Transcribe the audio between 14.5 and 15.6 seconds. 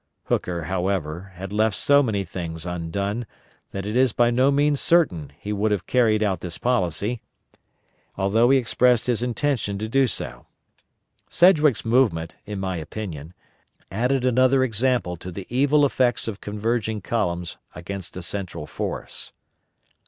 example to the